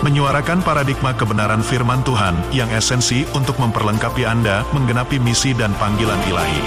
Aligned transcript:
menyuarakan 0.00 0.64
paradigma 0.64 1.12
kebenaran 1.12 1.60
firman 1.60 2.00
Tuhan 2.00 2.32
yang 2.56 2.72
esensi 2.72 3.28
untuk 3.36 3.60
memperlengkapi 3.60 4.24
Anda 4.24 4.64
menggenapi 4.72 5.20
misi 5.20 5.52
dan 5.52 5.76
panggilan 5.76 6.16
ilahi. 6.24 6.62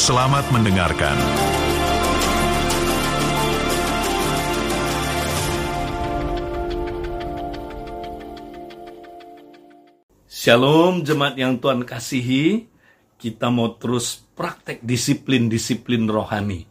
Selamat 0.00 0.48
mendengarkan. 0.48 1.12
Shalom 10.24 11.04
jemaat 11.04 11.36
yang 11.36 11.60
Tuhan 11.60 11.84
kasihi, 11.84 12.64
kita 13.20 13.52
mau 13.52 13.76
terus 13.76 14.24
praktek 14.32 14.80
disiplin-disiplin 14.80 16.08
rohani. 16.08 16.64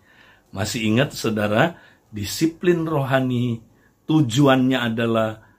Masih 0.50 0.89
ingat 0.89 1.14
saudara, 1.14 1.78
disiplin 2.09 2.84
rohani 2.84 3.62
tujuannya 4.09 4.75
adalah 4.75 5.51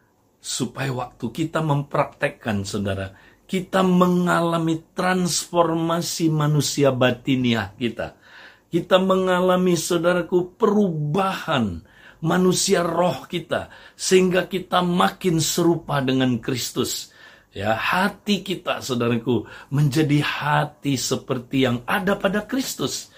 supaya 0.42 0.90
waktu 0.90 1.30
kita 1.30 1.62
mempraktekkan 1.62 2.66
saudara, 2.66 3.14
kita 3.46 3.86
mengalami 3.86 4.82
transformasi 4.90 6.34
manusia 6.34 6.90
batiniah 6.90 7.70
kita. 7.78 8.18
Kita 8.66 8.98
mengalami 8.98 9.78
saudaraku 9.78 10.58
perubahan 10.58 11.86
manusia 12.24 12.82
roh 12.82 13.28
kita 13.30 13.70
sehingga 13.94 14.50
kita 14.50 14.82
makin 14.82 15.38
serupa 15.38 16.02
dengan 16.02 16.42
Kristus. 16.42 17.14
Ya, 17.52 17.76
hati 17.76 18.40
kita 18.40 18.80
saudaraku 18.80 19.44
menjadi 19.68 20.24
hati 20.24 20.96
seperti 20.96 21.68
yang 21.68 21.84
ada 21.84 22.16
pada 22.16 22.48
Kristus. 22.48 23.12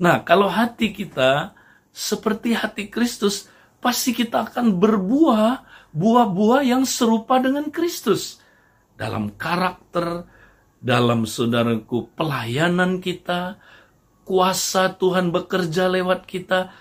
Nah, 0.00 0.24
kalau 0.24 0.48
hati 0.48 0.90
kita 0.96 1.52
seperti 1.92 2.56
hati 2.56 2.88
Kristus, 2.88 3.46
pasti 3.84 4.16
kita 4.16 4.48
akan 4.48 4.80
berbuah 4.80 5.73
buah-buah 5.94 6.66
yang 6.66 6.82
serupa 6.82 7.38
dengan 7.38 7.70
Kristus 7.70 8.42
dalam 8.98 9.32
karakter, 9.38 10.26
dalam 10.82 11.24
saudaraku 11.24 12.10
pelayanan 12.18 12.98
kita, 12.98 13.56
kuasa 14.26 14.90
Tuhan 14.98 15.30
bekerja 15.30 15.86
lewat 15.86 16.26
kita, 16.26 16.74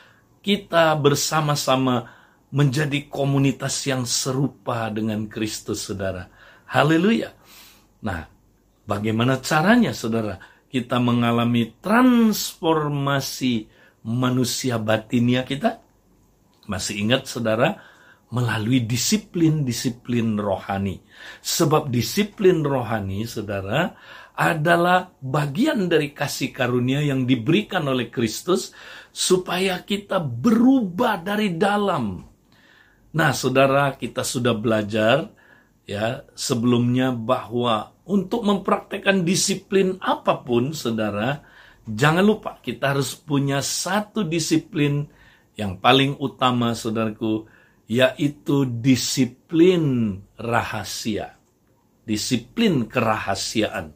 kita 0.44 0.98
bersama-sama 0.98 2.10
menjadi 2.54 3.10
komunitas 3.10 3.86
yang 3.86 4.04
serupa 4.06 4.90
dengan 4.90 5.26
Kristus, 5.30 5.90
saudara. 5.90 6.30
Haleluya. 6.70 7.34
Nah, 8.04 8.30
bagaimana 8.86 9.42
caranya, 9.42 9.96
saudara? 9.96 10.38
Kita 10.70 10.98
mengalami 10.98 11.74
transformasi 11.82 13.70
manusia 14.06 14.78
batinia 14.78 15.46
kita? 15.46 15.82
Masih 16.70 17.02
ingat, 17.02 17.26
saudara? 17.26 17.93
Melalui 18.34 18.82
disiplin-disiplin 18.90 20.42
rohani. 20.42 20.98
Sebab 21.46 21.94
disiplin 21.94 22.66
rohani, 22.66 23.30
saudara, 23.30 23.94
adalah 24.34 25.14
bagian 25.22 25.86
dari 25.86 26.10
kasih 26.10 26.50
karunia 26.50 27.06
yang 27.06 27.30
diberikan 27.30 27.86
oleh 27.86 28.10
Kristus 28.10 28.74
supaya 29.14 29.86
kita 29.86 30.18
berubah 30.18 31.22
dari 31.22 31.54
dalam. 31.54 32.26
Nah, 33.14 33.32
saudara, 33.38 33.94
kita 33.94 34.26
sudah 34.26 34.58
belajar 34.58 35.30
ya 35.86 36.26
sebelumnya 36.34 37.14
bahwa 37.14 37.94
untuk 38.10 38.42
mempraktekkan 38.42 39.22
disiplin 39.22 40.02
apa 40.02 40.42
pun, 40.42 40.74
saudara, 40.74 41.46
jangan 41.86 42.26
lupa 42.26 42.58
kita 42.58 42.98
harus 42.98 43.14
punya 43.14 43.62
satu 43.62 44.26
disiplin 44.26 45.06
yang 45.54 45.78
paling 45.78 46.18
utama, 46.18 46.74
saudaraku, 46.74 47.46
yaitu 47.88 48.66
disiplin 48.68 50.18
rahasia. 50.40 51.36
Disiplin 52.04 52.88
kerahasiaan. 52.88 53.96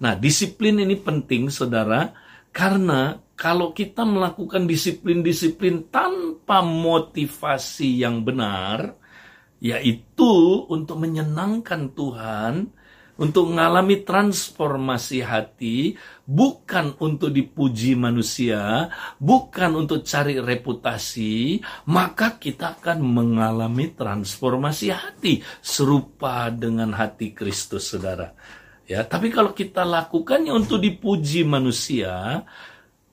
Nah, 0.00 0.14
disiplin 0.16 0.80
ini 0.80 0.96
penting, 0.96 1.50
saudara, 1.50 2.14
karena 2.50 3.20
kalau 3.36 3.72
kita 3.72 4.04
melakukan 4.04 4.64
disiplin-disiplin 4.68 5.88
tanpa 5.88 6.60
motivasi 6.60 8.04
yang 8.04 8.22
benar, 8.22 8.96
yaitu 9.60 10.64
untuk 10.68 11.00
menyenangkan 11.04 11.92
Tuhan, 11.92 12.72
untuk 13.20 13.52
mengalami 13.52 14.00
transformasi 14.00 15.20
hati, 15.20 15.92
bukan 16.24 16.96
untuk 16.96 17.28
dipuji 17.28 17.92
manusia, 17.92 18.88
bukan 19.20 19.84
untuk 19.84 20.00
cari 20.08 20.40
reputasi, 20.40 21.60
maka 21.92 22.40
kita 22.40 22.80
akan 22.80 23.04
mengalami 23.04 23.92
transformasi 23.92 24.88
hati 24.88 25.44
serupa 25.60 26.48
dengan 26.48 26.96
hati 26.96 27.36
Kristus, 27.36 27.92
saudara. 27.92 28.32
Ya, 28.88 29.04
tapi 29.06 29.30
kalau 29.30 29.52
kita 29.54 29.86
lakukannya 29.86 30.50
untuk 30.50 30.82
dipuji 30.82 31.46
manusia, 31.46 32.42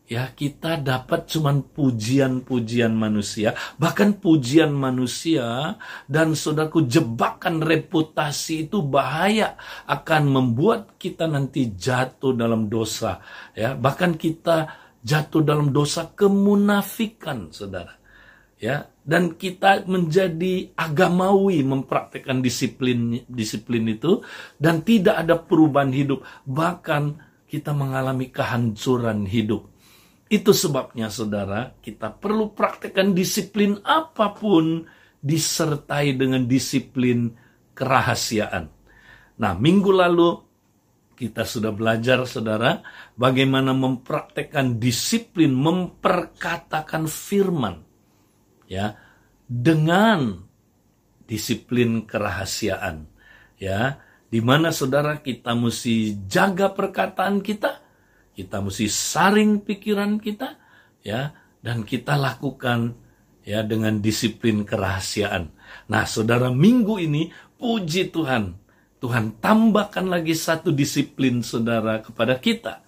ya 0.07 0.31
kita 0.31 0.79
dapat 0.79 1.27
cuman 1.27 1.67
pujian-pujian 1.75 2.95
manusia, 2.95 3.51
bahkan 3.75 4.15
pujian 4.15 4.71
manusia 4.71 5.75
dan 6.07 6.31
saudaraku 6.31 6.87
jebakan 6.87 7.59
reputasi 7.59 8.71
itu 8.71 8.79
bahaya 8.81 9.59
akan 9.83 10.31
membuat 10.31 10.95
kita 10.95 11.27
nanti 11.27 11.75
jatuh 11.75 12.31
dalam 12.31 12.71
dosa, 12.71 13.19
ya 13.51 13.75
bahkan 13.75 14.15
kita 14.15 14.71
jatuh 15.03 15.43
dalam 15.43 15.75
dosa 15.75 16.09
kemunafikan, 16.15 17.51
saudara. 17.51 17.99
Ya, 18.57 18.89
dan 19.05 19.37
kita 19.37 19.85
menjadi 19.85 20.73
agamawi 20.73 21.61
mempraktekkan 21.61 22.41
disiplin 22.41 23.21
disiplin 23.29 23.85
itu 23.85 24.25
dan 24.57 24.81
tidak 24.81 25.21
ada 25.21 25.37
perubahan 25.37 25.93
hidup, 25.93 26.25
bahkan 26.41 27.21
kita 27.45 27.69
mengalami 27.77 28.33
kehancuran 28.33 29.29
hidup 29.29 29.76
itu 30.27 30.51
sebabnya 30.51 31.07
saudara, 31.07 31.71
kita 31.79 32.11
perlu 32.11 32.51
praktekkan 32.51 33.15
disiplin 33.15 33.79
apa 33.87 34.35
pun 34.35 34.83
disertai 35.23 36.19
dengan 36.19 36.43
disiplin 36.43 37.31
kerahasiaan. 37.71 38.67
Nah, 39.39 39.53
minggu 39.55 39.91
lalu 39.95 40.29
kita 41.17 41.47
sudah 41.47 41.73
belajar 41.73 42.27
saudara 42.29 42.85
bagaimana 43.17 43.73
mempraktekkan 43.73 44.77
disiplin 44.77 45.49
memperkatakan 45.49 47.09
firman 47.09 47.81
ya 48.69 48.93
dengan 49.49 50.45
disiplin 51.25 52.05
kerahasiaan 52.05 53.09
ya 53.57 53.97
di 54.29 54.39
mana 54.45 54.69
saudara 54.69 55.17
kita 55.17 55.57
mesti 55.57 56.29
jaga 56.29 56.69
perkataan 56.69 57.41
kita 57.41 57.86
kita 58.37 58.61
mesti 58.61 58.85
saring 58.85 59.65
pikiran 59.65 60.21
kita 60.21 60.61
ya 61.01 61.33
dan 61.57 61.81
kita 61.81 62.13
lakukan 62.13 62.93
ya 63.41 63.65
dengan 63.65 63.97
disiplin 63.97 64.61
kerahasiaan. 64.61 65.49
Nah, 65.89 66.05
Saudara, 66.05 66.53
minggu 66.53 67.01
ini 67.01 67.33
puji 67.57 68.13
Tuhan. 68.13 68.53
Tuhan 69.01 69.41
tambahkan 69.41 70.05
lagi 70.05 70.37
satu 70.37 70.69
disiplin 70.69 71.41
Saudara 71.41 71.97
kepada 72.05 72.37
kita. 72.37 72.85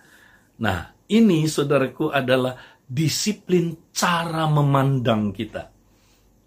Nah, 0.61 0.93
ini 1.09 1.49
Saudaraku 1.49 2.13
adalah 2.13 2.53
disiplin 2.85 3.89
cara 3.89 4.45
memandang 4.45 5.33
kita. 5.33 5.73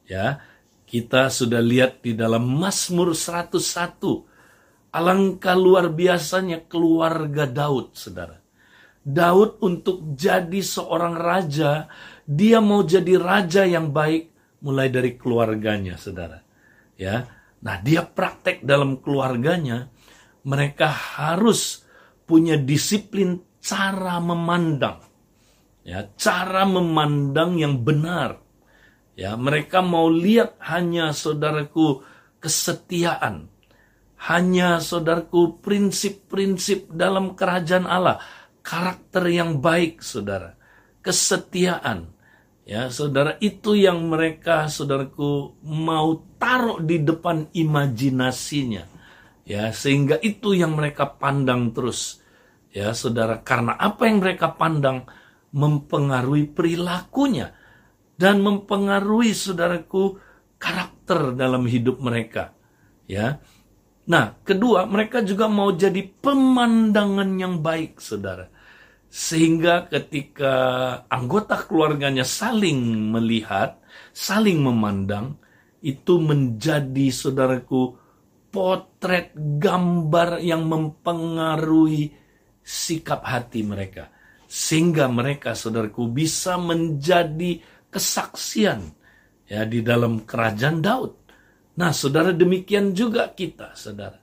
Ya, 0.07 0.39
kita 0.87 1.27
sudah 1.33 1.59
lihat 1.59 2.07
di 2.07 2.15
dalam 2.15 2.45
Mazmur 2.45 3.17
101 3.17 4.93
alangkah 4.93 5.57
luar 5.57 5.89
biasanya 5.89 6.69
keluarga 6.69 7.49
Daud, 7.49 7.97
Saudara. 7.97 8.42
Daud 9.03 9.59
untuk 9.63 10.15
jadi 10.15 10.63
seorang 10.63 11.19
raja, 11.19 11.91
dia 12.23 12.63
mau 12.63 12.87
jadi 12.87 13.19
raja 13.19 13.67
yang 13.67 13.91
baik 13.91 14.31
mulai 14.63 14.89
dari 14.89 15.19
keluarganya, 15.19 15.99
Saudara. 15.99 16.39
Ya. 16.95 17.27
Nah, 17.63 17.79
dia 17.83 18.07
praktek 18.07 18.63
dalam 18.63 18.99
keluarganya, 19.03 19.91
mereka 20.47 20.91
harus 20.91 21.87
punya 22.27 22.59
disiplin 22.59 23.43
cara 23.63 24.19
memandang. 24.19 25.03
Ya, 25.83 26.07
cara 26.15 26.63
memandang 26.63 27.59
yang 27.59 27.83
benar. 27.83 28.39
Ya, 29.19 29.35
mereka 29.35 29.83
mau 29.83 30.07
lihat 30.11 30.59
hanya 30.63 31.11
saudaraku 31.11 32.03
kesetiaan, 32.43 33.51
hanya 34.19 34.83
saudaraku 34.83 35.63
prinsip-prinsip 35.63 36.91
dalam 36.91 37.39
kerajaan 37.39 37.87
Allah, 37.87 38.23
karakter 38.63 39.29
yang 39.29 39.59
baik, 39.59 40.01
saudara, 40.01 40.57
kesetiaan. 41.03 42.15
Ya, 42.63 42.87
saudara, 42.95 43.37
itu 43.43 43.75
yang 43.75 44.07
mereka, 44.07 44.71
saudaraku, 44.71 45.59
mau 45.67 46.23
taruh 46.39 46.79
di 46.79 47.03
depan 47.03 47.51
imajinasinya. 47.51 48.87
Ya, 49.43 49.75
sehingga 49.75 50.23
itu 50.23 50.55
yang 50.55 50.79
mereka 50.79 51.11
pandang 51.19 51.75
terus. 51.75 52.23
Ya, 52.71 52.95
saudara, 52.95 53.43
karena 53.43 53.75
apa 53.75 54.07
yang 54.07 54.23
mereka 54.23 54.55
pandang 54.55 55.11
mempengaruhi 55.53 56.49
perilakunya 56.49 57.53
dan 58.17 58.41
mempengaruhi 58.41 59.37
saudaraku 59.37 60.17
karakter 60.57 61.35
dalam 61.35 61.67
hidup 61.67 61.99
mereka. 61.99 62.55
Ya, 63.11 63.43
Nah, 64.03 64.35
kedua, 64.43 64.83
mereka 64.91 65.23
juga 65.23 65.47
mau 65.47 65.71
jadi 65.71 66.03
pemandangan 66.03 67.31
yang 67.39 67.63
baik, 67.63 68.03
saudara. 68.03 68.51
Sehingga 69.07 69.87
ketika 69.87 70.55
anggota 71.07 71.61
keluarganya 71.63 72.27
saling 72.27 73.13
melihat, 73.13 73.79
saling 74.11 74.59
memandang, 74.59 75.39
itu 75.85 76.19
menjadi, 76.19 77.15
saudaraku, 77.15 77.95
potret 78.51 79.31
gambar 79.37 80.43
yang 80.43 80.67
mempengaruhi 80.67 82.11
sikap 82.63 83.23
hati 83.23 83.63
mereka. 83.63 84.11
Sehingga 84.51 85.07
mereka, 85.07 85.55
saudaraku, 85.55 86.11
bisa 86.11 86.59
menjadi 86.59 87.63
kesaksian 87.93 88.81
ya 89.47 89.63
di 89.69 89.81
dalam 89.85 90.25
kerajaan 90.27 90.81
Daud. 90.81 91.22
Nah, 91.73 91.91
saudara, 91.97 92.37
demikian 92.37 92.93
juga 92.93 93.33
kita, 93.33 93.73
saudara. 93.73 94.21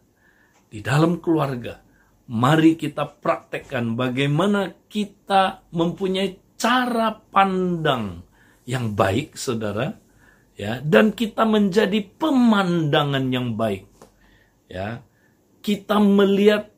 Di 0.69 0.85
dalam 0.85 1.17
keluarga, 1.17 1.81
mari 2.29 2.77
kita 2.77 3.09
praktekkan 3.09 3.97
bagaimana 3.97 4.85
kita 4.85 5.65
mempunyai 5.73 6.37
cara 6.53 7.17
pandang 7.17 8.21
yang 8.69 8.93
baik, 8.93 9.33
saudara, 9.33 9.97
ya, 10.53 10.77
dan 10.85 11.09
kita 11.17 11.41
menjadi 11.41 12.05
pemandangan 12.05 13.25
yang 13.33 13.57
baik, 13.57 13.89
ya. 14.69 15.01
Kita 15.59 15.97
melihat 15.97 16.69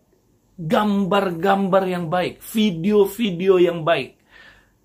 gambar-gambar 0.55 1.83
yang 1.83 2.07
baik, 2.07 2.39
video-video 2.39 3.59
yang 3.59 3.83
baik, 3.83 4.15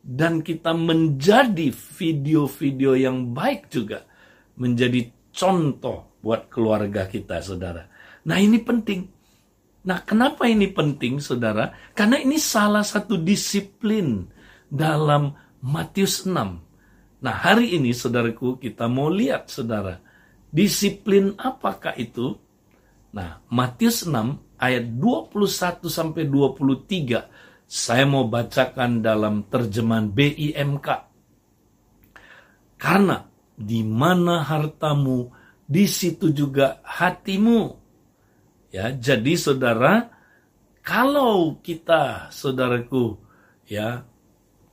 dan 0.02 0.42
kita 0.42 0.74
menjadi 0.74 1.70
video-video 1.70 2.98
yang 2.98 3.30
baik 3.30 3.70
juga, 3.70 4.02
menjadi 4.58 5.15
contoh 5.36 6.16
buat 6.24 6.48
keluarga 6.48 7.04
kita, 7.04 7.44
saudara. 7.44 7.84
Nah, 8.24 8.40
ini 8.40 8.58
penting. 8.64 9.04
Nah, 9.86 10.02
kenapa 10.02 10.48
ini 10.48 10.72
penting, 10.72 11.20
saudara? 11.20 11.70
Karena 11.92 12.18
ini 12.18 12.40
salah 12.40 12.82
satu 12.82 13.20
disiplin 13.20 14.26
dalam 14.66 15.30
Matius 15.62 16.24
6. 16.26 17.22
Nah, 17.22 17.36
hari 17.36 17.76
ini, 17.76 17.92
saudaraku, 17.94 18.58
kita 18.58 18.88
mau 18.90 19.12
lihat, 19.12 19.52
saudara, 19.52 20.02
disiplin 20.50 21.36
apakah 21.38 21.94
itu? 21.94 22.34
Nah, 23.14 23.44
Matius 23.52 24.08
6 24.08 24.58
ayat 24.58 24.84
21 24.98 25.86
sampai 25.86 26.26
23 26.26 27.28
saya 27.66 28.06
mau 28.06 28.30
bacakan 28.30 29.02
dalam 29.02 29.50
terjemahan 29.50 30.10
BIMK. 30.10 30.88
Karena 32.78 33.18
di 33.56 33.80
mana 33.80 34.44
hartamu, 34.44 35.32
di 35.64 35.88
situ 35.88 36.30
juga 36.30 36.84
hatimu. 36.84 37.72
Ya, 38.70 38.92
jadi 38.92 39.32
saudara, 39.40 40.12
kalau 40.84 41.58
kita, 41.64 42.28
saudaraku, 42.28 43.16
ya, 43.64 44.04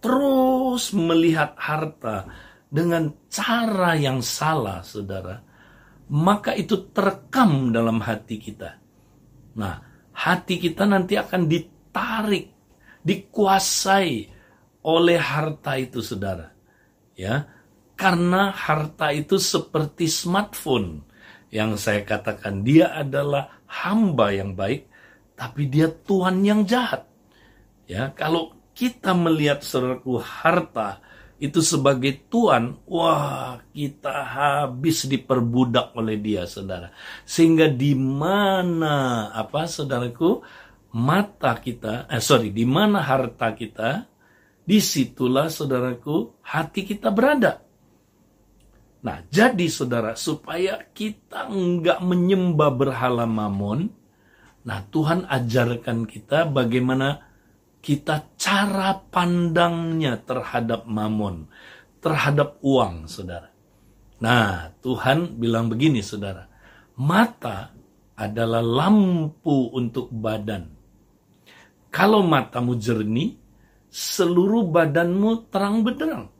terus 0.03 0.91
melihat 0.91 1.55
harta 1.55 2.27
dengan 2.67 3.15
cara 3.31 3.95
yang 3.95 4.19
salah, 4.19 4.83
saudara, 4.83 5.39
maka 6.11 6.51
itu 6.53 6.91
terekam 6.91 7.71
dalam 7.71 8.03
hati 8.03 8.35
kita. 8.37 8.75
Nah, 9.55 9.79
hati 10.11 10.59
kita 10.59 10.83
nanti 10.83 11.15
akan 11.15 11.47
ditarik, 11.47 12.51
dikuasai 13.01 14.27
oleh 14.83 15.17
harta 15.17 15.79
itu, 15.79 16.03
saudara. 16.03 16.51
Ya, 17.15 17.47
karena 17.93 18.51
harta 18.51 19.13
itu 19.13 19.37
seperti 19.37 20.09
smartphone 20.09 21.05
yang 21.53 21.77
saya 21.77 22.01
katakan 22.01 22.65
dia 22.65 22.89
adalah 22.89 23.61
hamba 23.69 24.33
yang 24.33 24.57
baik, 24.57 24.89
tapi 25.37 25.69
dia 25.69 25.89
Tuhan 25.89 26.41
yang 26.41 26.65
jahat. 26.65 27.05
Ya, 27.85 28.09
kalau 28.17 28.57
kita 28.73 29.13
melihat 29.13 29.61
saudaraku 29.61 30.17
harta 30.17 30.97
itu 31.37 31.59
sebagai 31.61 32.25
Tuhan, 32.31 32.87
wah 32.89 33.61
kita 33.75 34.15
habis 34.23 35.05
diperbudak 35.05 35.93
oleh 35.93 36.17
dia, 36.17 36.49
saudara. 36.49 36.89
Sehingga 37.27 37.69
di 37.69 37.93
mana 37.93 39.29
apa 39.35 39.69
saudaraku 39.69 40.39
mata 40.95 41.53
kita, 41.59 42.07
eh 42.09 42.23
sorry, 42.23 42.49
di 42.49 42.63
mana 42.63 43.03
harta 43.03 43.51
kita, 43.53 44.07
di 44.63 44.79
situlah 44.79 45.51
saudaraku 45.51 46.39
hati 46.47 46.81
kita 46.87 47.11
berada. 47.11 47.59
Nah, 49.03 49.19
jadi 49.27 49.67
saudara, 49.67 50.15
supaya 50.15 50.79
kita 50.95 51.51
enggak 51.51 51.99
menyembah 51.99 52.71
berhala 52.71 53.27
mamon, 53.27 53.91
nah 54.63 54.79
Tuhan 54.87 55.27
ajarkan 55.27 56.07
kita 56.07 56.47
bagaimana 56.47 57.27
kita 57.83 58.31
cara 58.39 58.95
pandangnya 58.95 60.15
terhadap 60.23 60.87
mamon, 60.87 61.51
terhadap 61.99 62.63
uang, 62.63 63.11
saudara. 63.11 63.51
Nah, 64.23 64.71
Tuhan 64.79 65.35
bilang 65.35 65.67
begini, 65.67 65.99
saudara. 65.99 66.47
Mata 66.95 67.75
adalah 68.15 68.63
lampu 68.63 69.67
untuk 69.75 70.07
badan. 70.15 70.71
Kalau 71.91 72.23
matamu 72.23 72.79
jernih, 72.79 73.35
seluruh 73.91 74.63
badanmu 74.63 75.51
terang 75.51 75.83
benderang. 75.83 76.31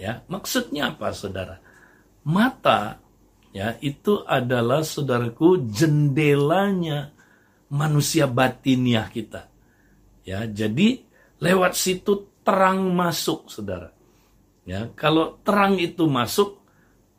Ya, 0.00 0.24
maksudnya 0.32 0.96
apa, 0.96 1.12
saudara? 1.12 1.60
Mata 2.30 3.02
ya 3.50 3.74
itu 3.82 4.22
adalah 4.22 4.86
saudaraku 4.86 5.66
jendelanya 5.66 7.10
manusia 7.70 8.30
batiniah 8.30 9.10
kita. 9.10 9.50
Ya, 10.26 10.46
jadi 10.46 11.02
lewat 11.42 11.74
situ 11.74 12.30
terang 12.46 12.92
masuk, 12.92 13.50
Saudara. 13.50 13.90
Ya, 14.68 14.86
kalau 14.94 15.40
terang 15.42 15.80
itu 15.80 16.06
masuk, 16.06 16.60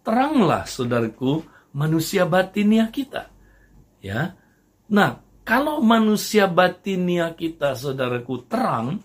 teranglah 0.06 0.64
saudaraku 0.64 1.44
manusia 1.76 2.24
batiniah 2.24 2.88
kita. 2.94 3.28
Ya. 4.00 4.38
Nah, 4.92 5.20
kalau 5.42 5.82
manusia 5.82 6.46
batiniah 6.46 7.34
kita 7.34 7.74
saudaraku 7.74 8.46
terang, 8.46 9.02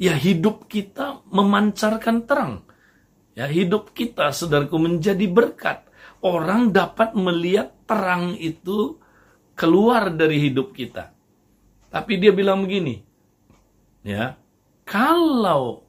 ya 0.00 0.16
hidup 0.16 0.66
kita 0.70 1.22
memancarkan 1.28 2.24
terang. 2.24 2.67
Ya, 3.38 3.46
hidup 3.46 3.94
kita, 3.94 4.34
saudaraku, 4.34 4.82
menjadi 4.82 5.30
berkat. 5.30 5.86
Orang 6.26 6.74
dapat 6.74 7.14
melihat 7.14 7.70
terang 7.86 8.34
itu 8.34 8.98
keluar 9.54 10.10
dari 10.10 10.42
hidup 10.42 10.74
kita. 10.74 11.14
Tapi 11.86 12.18
dia 12.18 12.34
bilang 12.34 12.66
begini, 12.66 12.98
ya, 14.02 14.34
kalau 14.82 15.86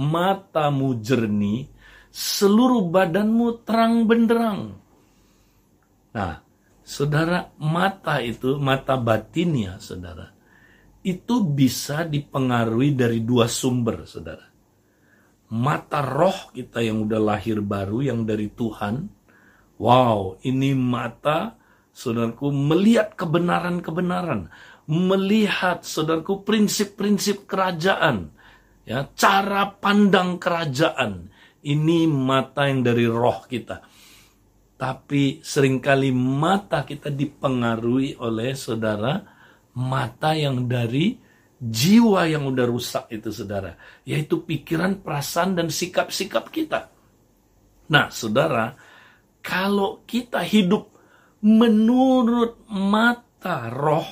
matamu 0.00 0.96
jernih, 0.96 1.68
seluruh 2.08 2.88
badanmu 2.88 3.60
terang 3.68 4.08
benderang. 4.08 4.60
Nah, 6.16 6.40
saudara, 6.80 7.52
mata 7.60 8.24
itu, 8.24 8.56
mata 8.56 8.96
batinnya, 8.96 9.76
saudara, 9.84 10.32
itu 11.04 11.44
bisa 11.44 12.08
dipengaruhi 12.08 12.96
dari 12.96 13.20
dua 13.20 13.44
sumber, 13.52 14.08
saudara 14.08 14.55
mata 15.52 16.02
roh 16.02 16.50
kita 16.50 16.82
yang 16.82 17.06
udah 17.06 17.20
lahir 17.22 17.62
baru 17.62 18.02
yang 18.02 18.26
dari 18.26 18.50
Tuhan. 18.50 19.06
Wow, 19.76 20.40
ini 20.42 20.72
mata 20.72 21.60
saudaraku 21.92 22.48
melihat 22.48 23.12
kebenaran-kebenaran, 23.14 24.48
melihat 24.88 25.84
saudaraku 25.84 26.44
prinsip-prinsip 26.44 27.44
kerajaan, 27.44 28.32
ya, 28.88 29.08
cara 29.12 29.68
pandang 29.76 30.40
kerajaan. 30.40 31.28
Ini 31.66 32.06
mata 32.06 32.70
yang 32.70 32.86
dari 32.86 33.04
roh 33.10 33.42
kita. 33.44 33.82
Tapi 34.76 35.40
sering 35.40 35.80
kali 35.80 36.12
mata 36.12 36.84
kita 36.84 37.08
dipengaruhi 37.08 38.20
oleh 38.20 38.52
saudara 38.52 39.24
mata 39.72 40.36
yang 40.36 40.68
dari 40.68 41.16
jiwa 41.56 42.28
yang 42.28 42.44
udah 42.48 42.66
rusak 42.68 43.08
itu 43.12 43.32
saudara. 43.32 43.76
Yaitu 44.04 44.44
pikiran, 44.44 45.00
perasaan, 45.00 45.56
dan 45.56 45.68
sikap-sikap 45.72 46.52
kita. 46.52 46.92
Nah 47.86 48.10
saudara, 48.10 48.74
kalau 49.40 50.02
kita 50.04 50.42
hidup 50.42 50.90
menurut 51.46 52.66
mata 52.66 53.70
roh, 53.70 54.08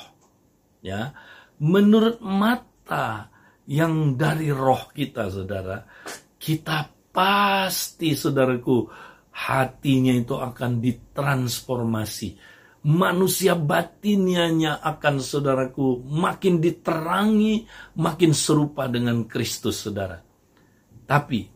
ya, 0.79 1.11
menurut 1.59 2.23
mata 2.23 3.27
yang 3.67 4.15
dari 4.15 4.53
roh 4.53 4.93
kita, 4.95 5.27
saudara, 5.27 5.83
kita 6.39 6.87
pasti, 7.11 8.13
saudaraku, 8.15 8.87
hatinya 9.35 10.13
itu 10.15 10.39
akan 10.39 10.79
ditransformasi. 10.79 12.54
Manusia 12.85 13.57
batinnya 13.57 14.77
akan, 14.77 15.17
saudaraku, 15.17 16.05
makin 16.05 16.61
diterangi, 16.61 17.65
makin 17.97 18.29
serupa 18.29 18.85
dengan 18.85 19.25
Kristus, 19.25 19.81
saudara. 19.81 20.21
Tapi, 21.09 21.49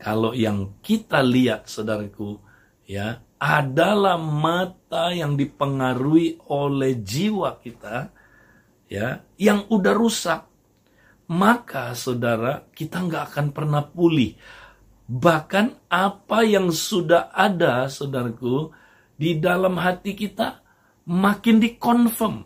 kalau 0.00 0.32
yang 0.32 0.80
kita 0.80 1.20
lihat, 1.20 1.68
saudaraku, 1.68 2.40
ya, 2.88 3.20
adalah 3.36 4.16
mata 4.16 5.12
yang 5.12 5.36
dipengaruhi 5.36 6.40
oleh 6.48 7.04
jiwa 7.04 7.60
kita, 7.60 8.08
ya, 8.88 9.20
yang 9.36 9.68
udah 9.68 9.92
rusak, 9.92 10.40
maka 11.28 11.92
saudara 11.92 12.64
kita 12.72 13.02
nggak 13.04 13.34
akan 13.34 13.46
pernah 13.52 13.82
pulih. 13.84 14.38
Bahkan 15.06 15.90
apa 15.92 16.38
yang 16.48 16.72
sudah 16.72 17.30
ada, 17.34 17.92
saudaraku, 17.92 18.72
di 19.16 19.40
dalam 19.40 19.80
hati 19.80 20.12
kita 20.12 20.60
makin 21.08 21.60
dikonfirm, 21.60 22.44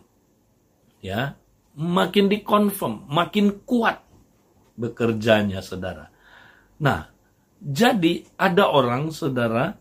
ya, 1.03 1.35
makin 1.75 2.31
dikonfirm, 2.31 3.07
makin 3.11 3.63
kuat 3.67 4.03
bekerjanya, 4.75 5.59
saudara. 5.59 6.09
Nah, 6.81 7.11
jadi 7.61 8.25
ada 8.39 8.71
orang, 8.71 9.13
saudara, 9.13 9.77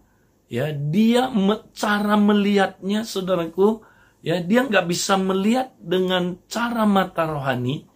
ya, 0.50 0.74
dia 0.74 1.30
cara 1.72 2.14
melihatnya, 2.18 3.06
saudaraku, 3.06 3.80
ya, 4.20 4.42
dia 4.42 4.66
nggak 4.66 4.86
bisa 4.90 5.16
melihat 5.16 5.72
dengan 5.80 6.36
cara 6.50 6.84
mata 6.84 7.24
rohani, 7.24 7.90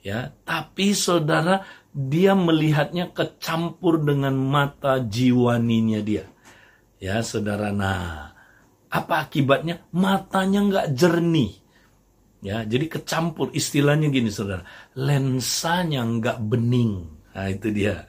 ya 0.00 0.32
tapi 0.48 0.96
saudara 0.96 1.64
dia 1.92 2.32
melihatnya 2.32 3.12
kecampur 3.12 4.00
dengan 4.00 4.32
mata 4.32 5.00
jiwaninya 5.00 6.00
dia 6.00 6.24
ya 6.96 7.20
saudara 7.20 7.68
nah 7.72 8.29
apa 8.90 9.14
akibatnya? 9.24 9.86
Matanya 9.94 10.60
nggak 10.66 10.86
jernih. 10.92 11.54
Ya 12.42 12.66
jadi 12.66 12.90
kecampur. 12.90 13.54
Istilahnya 13.54 14.10
gini 14.10 14.28
saudara. 14.28 14.66
Lensanya 14.98 16.02
nggak 16.02 16.38
bening. 16.42 17.06
Nah 17.32 17.46
itu 17.48 17.70
dia. 17.70 18.04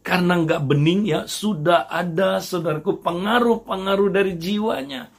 Karena 0.00 0.40
nggak 0.40 0.62
bening 0.64 1.04
ya 1.04 1.20
sudah 1.28 1.90
ada 1.90 2.40
saudaraku 2.40 3.04
pengaruh-pengaruh 3.04 4.10
dari 4.10 4.34
jiwanya. 4.40 5.12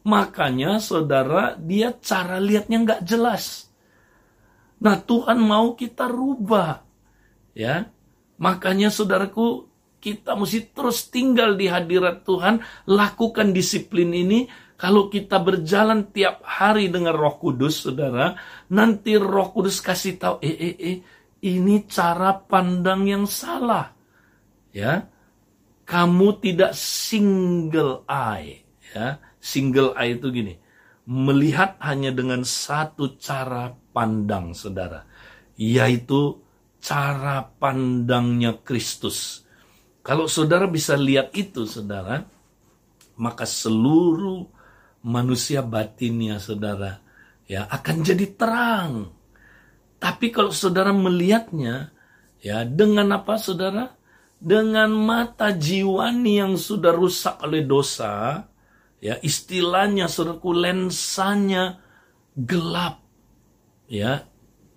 Makanya 0.00 0.80
saudara 0.80 1.54
dia 1.60 1.92
cara 2.00 2.40
lihatnya 2.40 2.78
nggak 2.80 3.02
jelas. 3.04 3.70
Nah, 4.80 4.96
Tuhan 4.96 5.36
mau 5.36 5.76
kita 5.76 6.08
rubah. 6.08 6.80
Ya. 7.52 7.92
Makanya 8.40 8.88
saudaraku, 8.88 9.68
kita 10.00 10.32
mesti 10.32 10.72
terus 10.72 11.12
tinggal 11.12 11.54
di 11.54 11.68
hadirat 11.68 12.24
Tuhan, 12.24 12.64
lakukan 12.88 13.52
disiplin 13.52 14.10
ini. 14.16 14.48
Kalau 14.80 15.12
kita 15.12 15.36
berjalan 15.44 16.08
tiap 16.08 16.40
hari 16.40 16.88
dengan 16.88 17.12
Roh 17.12 17.36
Kudus, 17.36 17.84
Saudara, 17.84 18.32
nanti 18.72 19.12
Roh 19.20 19.52
Kudus 19.52 19.84
kasih 19.84 20.16
tahu, 20.16 20.34
eh 20.40 20.56
eh 20.56 20.76
eh, 20.80 20.98
ini 21.44 21.84
cara 21.84 22.32
pandang 22.32 23.04
yang 23.04 23.28
salah. 23.28 23.92
Ya. 24.72 25.04
Kamu 25.84 26.40
tidak 26.40 26.72
single 26.72 28.08
eye, 28.08 28.64
ya. 28.96 29.20
Single 29.36 29.92
eye 30.00 30.16
itu 30.16 30.32
gini. 30.32 30.54
Melihat 31.04 31.76
hanya 31.84 32.14
dengan 32.14 32.40
satu 32.46 33.20
cara 33.20 33.74
pandang 33.92 34.56
saudara, 34.56 35.04
yaitu 35.60 36.40
cara 36.80 37.44
pandangnya 37.58 38.56
Kristus. 38.64 39.44
Kalau 40.00 40.26
saudara 40.26 40.64
bisa 40.64 40.96
lihat 40.96 41.36
itu 41.36 41.68
saudara, 41.68 42.24
maka 43.20 43.44
seluruh 43.44 44.48
manusia 45.04 45.60
batinnya 45.60 46.40
saudara 46.40 47.00
ya 47.44 47.68
akan 47.68 47.96
jadi 48.00 48.26
terang. 48.32 48.92
Tapi 50.00 50.32
kalau 50.32 50.54
saudara 50.54 50.94
melihatnya 50.96 51.92
ya 52.40 52.64
dengan 52.64 53.12
apa 53.12 53.36
saudara? 53.36 53.96
Dengan 54.40 54.88
mata 54.88 55.52
jiwani 55.52 56.40
yang 56.40 56.56
sudah 56.56 56.96
rusak 56.96 57.44
oleh 57.44 57.60
dosa, 57.60 58.48
ya 58.96 59.20
istilahnya 59.20 60.08
saudaraku 60.08 60.56
lensanya 60.56 61.76
gelap 62.32 63.04
ya 63.84 64.29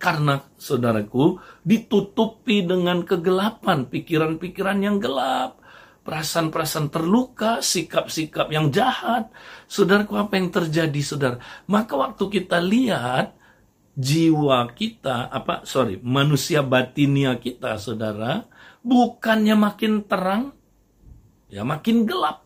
karena 0.03 0.43
saudaraku 0.59 1.39
ditutupi 1.63 2.67
dengan 2.67 3.07
kegelapan 3.07 3.87
pikiran-pikiran 3.87 4.83
yang 4.83 4.99
gelap 4.99 5.63
perasaan-perasaan 6.03 6.91
terluka, 6.91 7.63
sikap-sikap 7.63 8.51
yang 8.51 8.69
jahat. 8.69 9.31
Saudaraku, 9.65 10.19
apa 10.19 10.35
yang 10.35 10.51
terjadi, 10.51 10.99
saudara? 10.99 11.39
Maka 11.65 11.95
waktu 11.95 12.23
kita 12.27 12.59
lihat 12.59 13.39
jiwa 13.95 14.67
kita, 14.75 15.31
apa, 15.31 15.63
sorry, 15.63 15.97
manusia 16.03 16.59
batinia 16.59 17.39
kita, 17.39 17.79
saudara, 17.79 18.43
bukannya 18.83 19.55
makin 19.55 20.03
terang, 20.03 20.51
ya 21.47 21.63
makin 21.63 22.03
gelap. 22.03 22.43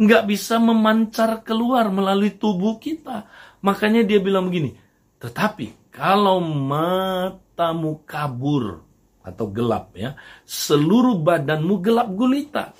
Nggak 0.00 0.24
bisa 0.30 0.56
memancar 0.56 1.44
keluar 1.44 1.92
melalui 1.92 2.32
tubuh 2.32 2.80
kita. 2.80 3.28
Makanya 3.60 4.06
dia 4.06 4.22
bilang 4.22 4.48
begini, 4.48 4.78
tetapi 5.18 5.87
kalau 5.98 6.38
matamu 6.38 8.06
kabur 8.06 8.86
atau 9.26 9.50
gelap 9.50 9.98
ya, 9.98 10.14
seluruh 10.46 11.18
badanmu 11.18 11.82
gelap 11.82 12.14
gulita. 12.14 12.70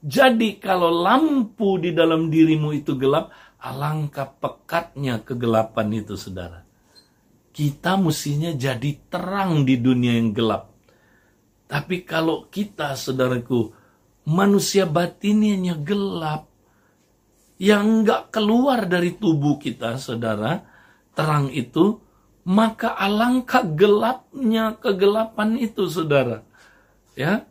Jadi 0.00 0.56
kalau 0.56 0.88
lampu 0.88 1.76
di 1.76 1.92
dalam 1.92 2.32
dirimu 2.32 2.72
itu 2.72 2.96
gelap, 2.96 3.28
alangkah 3.60 4.32
pekatnya 4.40 5.20
kegelapan 5.20 6.00
itu 6.00 6.16
saudara. 6.16 6.64
Kita 7.52 8.00
mestinya 8.00 8.56
jadi 8.56 8.88
terang 9.12 9.68
di 9.68 9.76
dunia 9.76 10.16
yang 10.16 10.32
gelap. 10.32 10.72
Tapi 11.68 12.08
kalau 12.08 12.48
kita 12.48 12.96
saudaraku, 12.96 13.68
manusia 14.32 14.88
batinnya 14.88 15.76
gelap, 15.76 16.48
yang 17.60 18.00
nggak 18.00 18.32
keluar 18.32 18.88
dari 18.88 19.12
tubuh 19.20 19.60
kita 19.60 20.00
saudara, 20.00 20.64
terang 21.12 21.52
itu, 21.52 22.00
maka 22.44 22.96
alangkah 22.96 23.62
gelapnya 23.62 24.76
kegelapan 24.80 25.60
itu, 25.60 25.86
saudara. 25.86 26.42
Ya, 27.14 27.44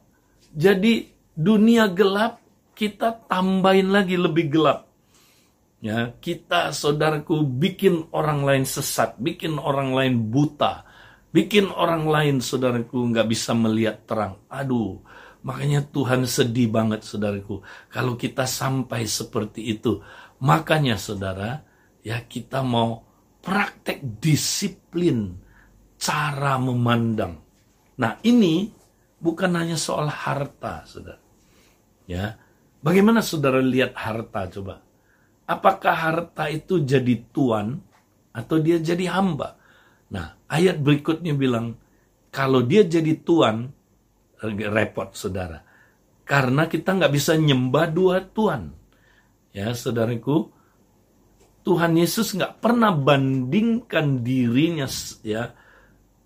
jadi 0.55 1.11
dunia 1.37 1.87
gelap 1.91 2.41
kita 2.73 3.11
tambahin 3.27 3.91
lagi 3.91 4.15
lebih 4.15 4.49
gelap. 4.49 4.87
Ya, 5.79 6.11
kita 6.19 6.75
saudaraku 6.75 7.43
bikin 7.43 8.11
orang 8.11 8.43
lain 8.43 8.67
sesat, 8.67 9.15
bikin 9.15 9.55
orang 9.55 9.95
lain 9.95 10.27
buta, 10.27 10.83
bikin 11.31 11.71
orang 11.71 12.03
lain 12.03 12.35
saudaraku 12.43 12.99
nggak 13.15 13.27
bisa 13.31 13.55
melihat 13.55 14.03
terang. 14.03 14.43
Aduh, 14.51 14.99
makanya 15.39 15.79
Tuhan 15.87 16.27
sedih 16.27 16.67
banget 16.67 17.07
saudaraku 17.07 17.63
kalau 17.87 18.19
kita 18.19 18.43
sampai 18.43 19.07
seperti 19.07 19.71
itu. 19.71 20.03
Makanya 20.39 20.95
saudara, 20.95 21.63
ya 22.03 22.23
kita 22.23 22.63
mau 22.63 23.08
praktek 23.39 24.19
disiplin 24.19 25.35
cara 25.99 26.55
memandang. 26.59 27.39
Nah, 27.99 28.15
ini 28.23 28.71
bukan 29.19 29.51
hanya 29.59 29.75
soal 29.75 30.07
harta, 30.07 30.87
Saudara. 30.87 31.19
Ya. 32.07 32.39
Bagaimana 32.79 33.19
Saudara 33.19 33.59
lihat 33.59 33.91
harta 33.99 34.47
coba? 34.47 34.79
Apakah 35.43 35.95
harta 35.95 36.47
itu 36.47 36.79
jadi 36.79 37.19
tuan 37.35 37.83
atau 38.31 38.55
dia 38.63 38.79
jadi 38.79 39.11
hamba? 39.11 39.59
Nah, 40.15 40.39
ayat 40.47 40.79
berikutnya 40.79 41.35
bilang 41.35 41.75
kalau 42.31 42.63
dia 42.63 42.87
jadi 42.87 43.19
tuan 43.19 43.67
repot 44.47 45.11
Saudara. 45.11 45.59
Karena 46.23 46.69
kita 46.69 46.95
nggak 46.95 47.11
bisa 47.11 47.35
nyembah 47.35 47.89
dua 47.89 48.21
tuan. 48.21 48.69
Ya, 49.49 49.73
saudaraku, 49.73 50.53
Tuhan 51.63 51.93
Yesus 51.99 52.33
nggak 52.33 52.63
pernah 52.63 52.95
bandingkan 52.95 54.23
dirinya 54.23 54.87
ya 55.21 55.51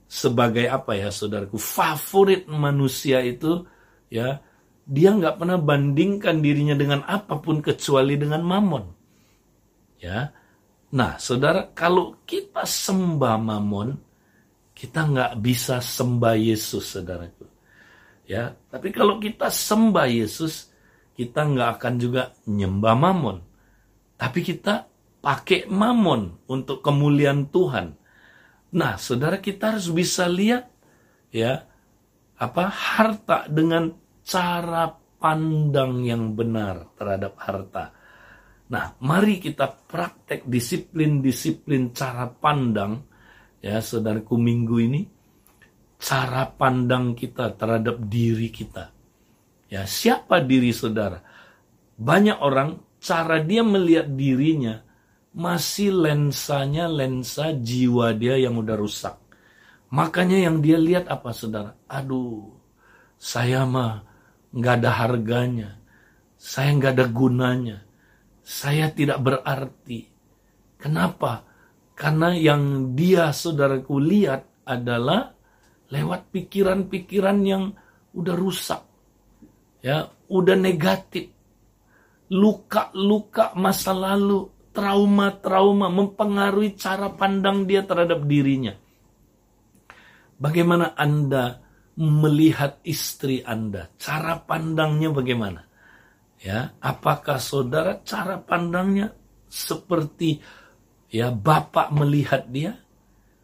sebagai 0.06 0.70
apa 0.70 0.94
ya 0.94 1.10
saudaraku 1.10 1.58
favorit 1.58 2.46
manusia 2.46 3.18
itu 3.26 3.66
ya 4.14 4.46
dia 4.86 5.10
nggak 5.10 5.42
pernah 5.42 5.58
bandingkan 5.58 6.38
dirinya 6.38 6.78
dengan 6.78 7.02
apa 7.08 7.42
pun 7.42 7.66
kecuali 7.66 8.14
dengan 8.14 8.46
mamon 8.46 8.86
ya. 9.98 10.30
Nah 10.94 11.18
saudara 11.18 11.66
kalau 11.74 12.22
kita 12.30 12.62
sembah 12.62 13.36
mamon 13.42 13.98
kita 14.78 15.10
nggak 15.10 15.34
bisa 15.42 15.82
sembah 15.82 16.36
Yesus 16.38 16.94
saudaraku 16.94 17.50
ya. 18.30 18.54
Tapi 18.70 18.94
kalau 18.94 19.18
kita 19.18 19.50
sembah 19.50 20.06
Yesus 20.06 20.70
kita 21.18 21.42
nggak 21.42 21.82
akan 21.82 21.94
juga 21.98 22.38
nyembah 22.46 22.94
mamon. 22.94 23.38
Tapi 24.14 24.40
kita 24.46 24.93
pakai 25.24 25.72
mamon 25.72 26.44
untuk 26.52 26.84
kemuliaan 26.84 27.48
Tuhan. 27.48 27.96
Nah, 28.76 29.00
saudara 29.00 29.40
kita 29.40 29.72
harus 29.72 29.88
bisa 29.88 30.28
lihat 30.28 30.68
ya 31.32 31.64
apa 32.36 32.64
harta 32.68 33.48
dengan 33.48 33.96
cara 34.20 34.92
pandang 34.92 36.04
yang 36.04 36.36
benar 36.36 36.92
terhadap 37.00 37.40
harta. 37.40 37.96
Nah, 38.68 39.00
mari 39.00 39.40
kita 39.40 39.72
praktek 39.88 40.44
disiplin-disiplin 40.44 41.96
cara 41.96 42.28
pandang 42.28 43.00
ya 43.64 43.80
saudaraku 43.80 44.36
minggu 44.36 44.76
ini 44.84 45.02
cara 46.04 46.52
pandang 46.52 47.16
kita 47.16 47.56
terhadap 47.56 47.96
diri 48.12 48.52
kita. 48.52 48.92
Ya, 49.72 49.88
siapa 49.88 50.44
diri 50.44 50.76
saudara? 50.76 51.24
Banyak 51.96 52.44
orang 52.44 52.84
cara 53.00 53.40
dia 53.40 53.64
melihat 53.64 54.12
dirinya 54.12 54.84
masih 55.34 55.90
lensanya 55.90 56.86
lensa 56.86 57.54
jiwa 57.58 58.14
dia 58.14 58.38
yang 58.38 58.58
udah 58.58 58.78
rusak. 58.78 59.18
Makanya 59.94 60.50
yang 60.50 60.62
dia 60.62 60.78
lihat 60.78 61.10
apa 61.10 61.34
saudara? 61.34 61.78
Aduh, 61.90 62.54
saya 63.18 63.66
mah 63.66 64.02
nggak 64.54 64.76
ada 64.82 64.92
harganya. 65.06 65.70
Saya 66.38 66.74
nggak 66.78 66.94
ada 66.98 67.06
gunanya. 67.10 67.78
Saya 68.42 68.90
tidak 68.90 69.22
berarti. 69.22 70.06
Kenapa? 70.78 71.46
Karena 71.94 72.34
yang 72.34 72.94
dia 72.98 73.30
saudaraku 73.30 74.02
lihat 74.02 74.66
adalah 74.66 75.34
lewat 75.94 76.34
pikiran-pikiran 76.34 77.38
yang 77.46 77.64
udah 78.18 78.36
rusak. 78.36 78.82
Ya, 79.86 80.10
udah 80.28 80.58
negatif. 80.58 81.30
Luka-luka 82.34 83.54
masa 83.54 83.94
lalu, 83.94 84.50
trauma-trauma 84.74 85.88
mempengaruhi 85.88 86.74
cara 86.74 87.14
pandang 87.14 87.70
dia 87.70 87.86
terhadap 87.86 88.26
dirinya. 88.26 88.74
Bagaimana 90.42 90.98
Anda 90.98 91.62
melihat 91.96 92.82
istri 92.82 93.46
Anda? 93.46 93.94
Cara 94.02 94.42
pandangnya 94.42 95.14
bagaimana? 95.14 95.62
Ya, 96.44 96.76
apakah 96.84 97.40
saudara 97.40 98.04
cara 98.04 98.36
pandangnya 98.42 99.16
seperti 99.48 100.44
ya 101.08 101.30
bapak 101.32 101.94
melihat 101.94 102.50
dia 102.50 102.76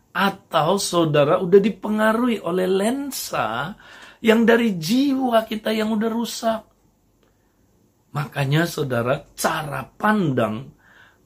atau 0.09 0.75
saudara 0.81 1.39
udah 1.39 1.61
dipengaruhi 1.61 2.41
oleh 2.43 2.65
lensa 2.65 3.77
yang 4.19 4.43
dari 4.43 4.75
jiwa 4.75 5.45
kita 5.47 5.71
yang 5.71 5.93
udah 5.95 6.09
rusak. 6.11 6.61
Makanya 8.09 8.65
saudara 8.65 9.21
cara 9.37 9.85
pandang 9.85 10.78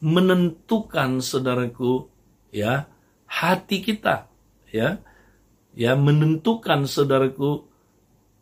menentukan 0.03 1.23
saudaraku 1.23 2.11
ya 2.51 2.91
hati 3.23 3.79
kita 3.79 4.27
ya 4.67 4.99
ya 5.71 5.91
menentukan 5.95 6.83
saudaraku 6.83 7.63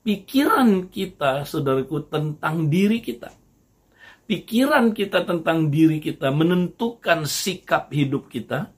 pikiran 0.01 0.89
kita 0.89 1.45
saudaraku 1.45 2.09
tentang 2.09 2.65
diri 2.65 2.97
kita 2.97 3.29
pikiran 4.25 4.97
kita 4.97 5.21
tentang 5.21 5.69
diri 5.69 6.01
kita 6.01 6.33
menentukan 6.33 7.29
sikap 7.29 7.93
hidup 7.93 8.25
kita 8.25 8.73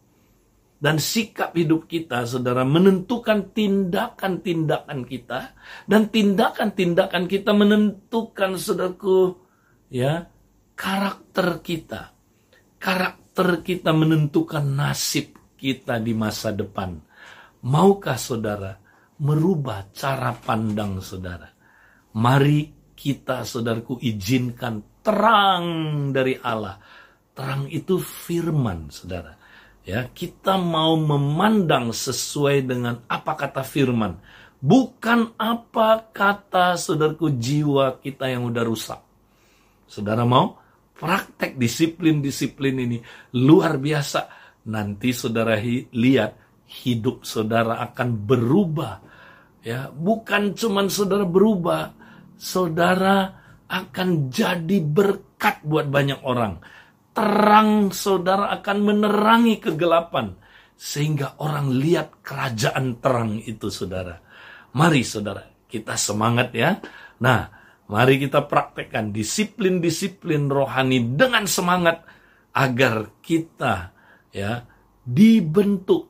dan 0.83 0.99
sikap 0.99 1.55
hidup 1.55 1.87
kita, 1.87 2.27
saudara, 2.27 2.67
menentukan 2.67 3.55
tindakan-tindakan 3.55 5.07
kita, 5.07 5.55
dan 5.87 6.11
tindakan-tindakan 6.11 7.31
kita 7.31 7.55
menentukan, 7.55 8.59
saudaraku, 8.59 9.39
ya, 9.87 10.27
karakter 10.75 11.63
kita. 11.63 12.12
Karakter 12.83 13.63
kita 13.63 13.95
menentukan 13.95 14.59
nasib 14.59 15.39
kita 15.55 16.03
di 16.03 16.11
masa 16.11 16.51
depan. 16.51 16.99
Maukah 17.63 18.19
saudara 18.19 18.75
merubah 19.23 19.87
cara 19.95 20.35
pandang 20.35 20.99
saudara? 20.99 21.47
Mari 22.19 22.91
kita, 22.91 23.47
saudaraku, 23.47 24.03
izinkan 24.03 24.99
terang 24.99 25.65
dari 26.11 26.35
Allah. 26.43 26.75
Terang 27.31 27.71
itu 27.71 27.97
firman, 28.03 28.91
saudara 28.91 29.33
Ya, 29.83 30.07
kita 30.07 30.55
mau 30.55 30.95
memandang 30.95 31.91
sesuai 31.91 32.63
dengan 32.63 33.03
apa 33.03 33.35
kata 33.35 33.67
firman. 33.67 34.15
Bukan 34.63 35.35
apa 35.35 36.07
kata 36.07 36.79
saudaraku 36.79 37.35
jiwa 37.35 37.99
kita 37.99 38.31
yang 38.31 38.47
udah 38.47 38.63
rusak. 38.63 39.03
Saudara 39.83 40.23
mau 40.23 40.62
praktek 40.93 41.57
disiplin-disiplin 41.57 42.75
ini 42.79 42.97
luar 43.37 43.77
biasa. 43.77 44.21
Nanti 44.69 45.11
saudara 45.11 45.59
hi 45.59 45.91
lihat 45.91 46.39
hidup 46.85 47.27
saudara 47.27 47.83
akan 47.91 48.09
berubah. 48.23 48.93
Ya, 49.63 49.87
bukan 49.91 50.55
cuman 50.55 50.91
saudara 50.91 51.23
berubah, 51.23 51.95
saudara 52.35 53.31
akan 53.67 54.27
jadi 54.27 54.83
berkat 54.83 55.63
buat 55.63 55.87
banyak 55.87 56.19
orang 56.23 56.59
terang 57.13 57.93
saudara 57.93 58.49
akan 58.59 58.77
menerangi 58.81 59.61
kegelapan. 59.61 60.35
Sehingga 60.73 61.39
orang 61.39 61.69
lihat 61.69 62.25
kerajaan 62.25 62.97
terang 62.99 63.39
itu 63.39 63.69
saudara. 63.69 64.17
Mari 64.73 65.05
saudara, 65.05 65.45
kita 65.69 65.93
semangat 65.95 66.49
ya. 66.51 66.81
Nah, 67.21 67.45
mari 67.93 68.17
kita 68.17 68.49
praktekkan 68.49 69.13
disiplin-disiplin 69.13 70.49
rohani 70.49 71.13
dengan 71.13 71.45
semangat 71.45 72.01
agar 72.49 73.13
kita 73.21 73.93
ya 74.33 74.65
dibentuk 75.05 76.09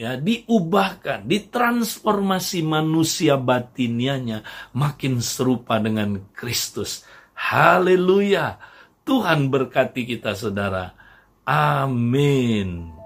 ya 0.00 0.16
diubahkan, 0.16 1.28
ditransformasi 1.28 2.66
manusia 2.66 3.36
batinianya 3.36 4.42
makin 4.72 5.20
serupa 5.20 5.76
dengan 5.76 6.32
Kristus. 6.32 7.04
Haleluya. 7.36 8.56
Tuhan 9.04 9.52
berkati 9.52 10.08
kita 10.08 10.32
saudara. 10.32 10.96
Amin. 11.44 12.99